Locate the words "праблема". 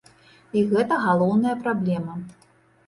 1.69-2.21